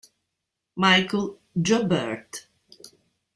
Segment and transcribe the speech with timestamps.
[0.75, 2.49] Michel Joubert